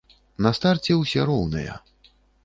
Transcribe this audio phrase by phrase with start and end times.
[0.45, 1.77] На старце ўсе роўныя.